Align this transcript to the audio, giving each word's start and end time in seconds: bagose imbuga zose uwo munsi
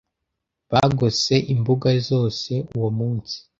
bagose 0.71 1.33
imbuga 1.53 1.89
zose 2.09 2.51
uwo 2.75 2.89
munsi 2.97 3.37